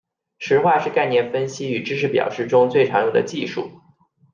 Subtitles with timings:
[0.39, 3.69] 实化是概念分析与知识表示中最常用的技术。